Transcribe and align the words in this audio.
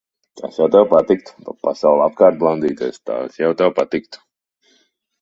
Tas 0.39 0.55
jau 0.61 0.67
tev 0.75 0.85
patiktu. 0.93 1.35
Pa 1.43 1.53
pasauli 1.67 2.03
apkārt 2.07 2.41
blandīties, 2.41 3.01
tas 3.13 3.41
jau 3.45 3.55
tev 3.63 3.79
patiktu. 3.81 4.27